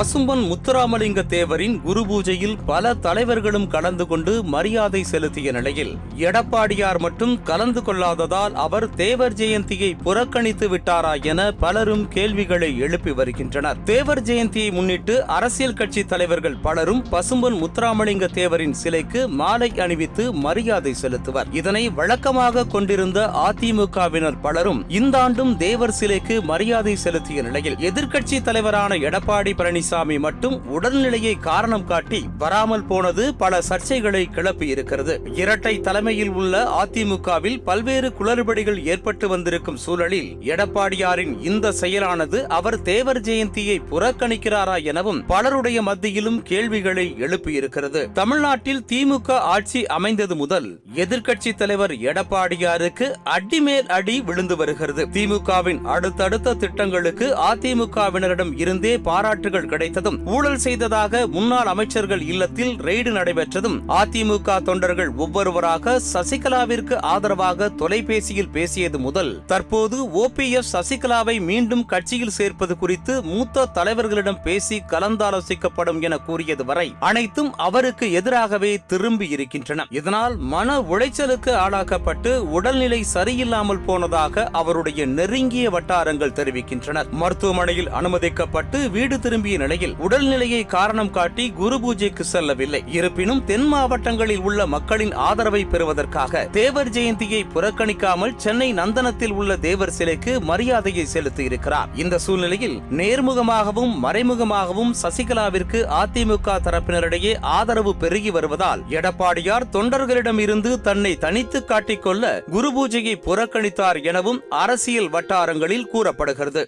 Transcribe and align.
பசும்பன் 0.00 0.42
முத்துராமலிங்க 0.50 1.22
தேவரின் 1.28 1.74
குரு 1.80 2.02
பூஜையில் 2.06 2.54
பல 2.66 2.92
தலைவர்களும் 2.94 3.66
கலந்து 3.66 4.06
கொண்டு 4.06 4.44
மரியாதை 4.44 5.02
செலுத்திய 5.04 5.52
நிலையில் 5.52 5.90
எடப்பாடியார் 6.16 6.98
மட்டும் 6.98 7.42
கலந்து 7.42 7.82
கொள்ளாததால் 7.82 8.54
அவர் 8.54 8.86
தேவர் 8.94 9.32
ஜெயந்தியை 9.32 9.90
புறக்கணித்து 10.02 10.68
விட்டாரா 10.68 11.22
என 11.22 11.52
பலரும் 11.52 12.08
கேள்விகளை 12.08 12.78
எழுப்பி 12.78 13.10
வருகின்றனர். 13.10 13.82
தேவர் 13.84 14.22
ஜெயந்தியை 14.22 14.72
முன்னிட்டு 14.72 15.26
அரசியல் 15.26 15.74
கட்சி 15.74 16.04
தலைவர்கள் 16.04 16.56
பலரும் 16.56 17.02
பசும்பன் 17.10 17.58
முத்துராமலிங்க 17.62 18.28
தேவரின் 18.32 18.74
சிலைக்கு 18.82 19.28
மாலை 19.28 19.70
அணிவித்து 19.78 20.32
மரியாதை 20.46 20.94
செலுத்துவர். 20.94 21.52
இதனை 21.52 21.90
வழக்கமாக 21.90 22.64
கொண்டிருந்த 22.64 23.26
அதிமுகவினர் 23.48 24.40
பலரும் 24.40 24.82
இந்த 24.88 25.18
ஆண்டும் 25.18 25.56
தேவர் 25.56 25.96
சிலைக்கு 26.00 26.42
மரியாதை 26.42 26.96
செலுத்திய 26.96 27.42
நிலையில் 27.42 27.78
எதிர்க்கட்சி 27.90 28.42
தலைவரான 28.42 28.94
எடப்பாடி 28.94 29.54
பழனிசாமி 29.90 30.16
மட்டும் 30.18 30.56
உடல்நிலையை 30.76 31.32
காரணம் 31.40 31.84
காட்டி 31.84 32.20
வராமல் 32.38 32.84
போனது 32.84 33.24
பல 33.34 33.60
சர்ச்சைகளை 33.68 34.22
கிளப்பியிருக்கிறது 34.36 35.14
இரட்டை 35.38 35.72
தலைமையில் 35.80 36.32
உள்ள 36.32 36.54
அதிமுகவில் 36.80 37.58
பல்வேறு 37.64 38.08
குளறுபடிகள் 38.18 38.80
ஏற்பட்டு 38.84 39.28
வந்திருக்கும் 39.28 39.80
சூழலில் 39.84 40.30
எடப்பாடியாரின் 40.50 41.34
இந்த 41.42 41.72
செயலானது 41.80 42.40
அவர் 42.58 42.78
தேவர் 42.82 43.20
ஜெயந்தியை 43.20 43.76
புறக்கணிக்கிறாரா 43.90 44.76
எனவும் 44.90 45.20
பலருடைய 45.26 45.78
மத்தியிலும் 45.82 46.40
கேள்விகளை 46.42 47.06
எழுப்பியிருக்கிறது. 47.18 48.02
தமிழ்நாட்டில் 48.12 48.84
திமுக 48.92 49.30
ஆட்சி 49.54 49.82
அமைந்தது 49.98 50.36
முதல் 50.36 50.68
எதிர்க்கட்சி 51.04 51.52
தலைவர் 51.54 51.94
எடப்பாடியாருக்கு 52.10 53.08
அடிமேல் 53.36 53.90
அடி 53.98 54.16
விழுந்து 54.20 54.56
வருகிறது. 54.56 55.02
திமுகவின் 55.16 55.82
அடுத்தடுத்த 55.96 56.56
திட்டங்களுக்கு 56.64 57.28
அதிமுகவினரிடம் 57.50 58.54
இருந்தே 58.56 58.94
பாராட்டுகள் 59.10 59.68
கிடைத்ததும் 59.80 60.16
ஊழல் 60.26 60.58
செய்ததாக 60.58 61.20
முன்னாள் 61.34 61.68
அமைச்சர்கள் 61.72 62.22
இல்லத்தில் 62.30 62.72
ரெய்டு 62.86 63.10
நடைபெற்றதும் 63.16 63.76
அதிமுக 63.98 64.56
தொண்டர்கள் 64.62 65.10
ஒவ்வொருவராக 65.24 65.94
சசிகலாவிற்கு 66.12 66.94
ஆதரவாக 67.12 67.68
தொலைபேசியில் 67.80 68.50
பேசியது 68.56 68.98
முதல். 68.98 69.30
தற்போது 69.46 69.96
ஓபிஎஸ் 70.22 70.72
சசிகலாவை 70.72 71.36
மீண்டும் 71.40 71.84
கட்சியில் 71.84 72.34
சேர்ப்பது 72.38 72.74
குறித்து 72.78 73.14
மூத்த 73.22 73.64
தலைவர்களிடம் 73.74 74.42
பேசி 74.42 74.82
கலந்தாலோசிக்கப்படும் 74.90 76.02
என 76.02 76.18
கூறியது 76.18 76.64
வரை 76.64 76.94
அனைத்தும் 77.10 77.50
அவருக்கு 77.68 78.12
எதிராகவே 78.12 78.72
திரும்பி 78.86 79.28
இருக்கின்றன. 79.28 79.86
இதனால் 79.90 80.36
மன 80.54 80.78
உளைச்சலுக்கு 80.80 81.54
ஆளாக்கப்பட்டு 81.64 82.34
உடல்நிலை 82.58 83.00
சரியில்லாமல் 83.14 83.84
போனதாக 83.86 84.48
அவருடைய 84.52 85.06
நெருங்கிய 85.06 85.70
வட்டாரங்கள் 85.70 86.36
தெரிவிக்கின்றனர் 86.40 87.10
மருத்துவமனையில் 87.22 87.90
அனுமதிக்கப்பட்டு 88.00 88.78
வீடு 88.90 89.20
திரும்பிய 89.20 89.56
நிலையில் 89.70 89.98
உடல்நிலையை 90.06 90.60
காரணம் 90.74 91.10
காட்டி 91.16 91.44
குரு 91.58 91.76
பூஜைக்கு 91.80 92.24
செல்லவில்லை. 92.24 92.80
இருப்பினும் 92.96 93.42
தென் 93.50 93.66
மாவட்டங்களில் 93.72 94.42
உள்ள 94.48 94.60
மக்களின் 94.74 95.12
ஆதரவை 95.26 95.60
பெறுவதற்காக 95.64 96.42
தேவர் 96.56 96.90
ஜெயந்தியை 96.96 97.42
புறக்கணிக்காமல் 97.54 98.34
சென்னை 98.36 98.68
நந்தனத்தில் 98.78 99.34
உள்ள 99.40 99.56
தேவர் 99.66 99.94
சிலைக்கு 99.98 100.32
மரியாதையை 100.50 101.04
செலுத்தி 101.04 101.44
இருக்கிறார் 101.44 101.90
இந்த 101.94 102.18
சூழ்நிலையில் 102.24 102.76
நேர்முகமாகவும் 103.00 103.94
மறைமுகமாகவும் 104.04 104.92
சசிகலாவிற்கு 105.02 105.80
அதிமுக 106.00 106.56
தரப்பினரிடையே 106.66 107.32
ஆதரவு 107.56 107.94
பெருகி 107.96 108.30
வருவதால் 108.30 108.84
எடப்பாடியார் 108.98 109.68
தொண்டர்களிடம் 109.72 110.38
இருந்து 110.38 110.72
தன்னை 110.80 111.14
தனித்து 111.26 111.60
காட்டிக்கொள்ள 111.64 112.32
குரு 112.56 112.70
பூஜையை 112.76 113.16
புறக்கணித்தார் 113.28 114.00
எனவும் 114.02 114.42
அரசியல் 114.64 115.10
வட்டாரங்களில் 115.10 115.90
கூறப்படுகிறது. 115.94 116.64